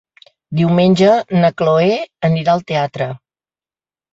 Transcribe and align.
Diumenge 0.61 1.11
na 1.43 1.51
Chloé 1.61 1.93
anirà 2.31 2.57
al 2.57 2.67
teatre. 2.73 3.11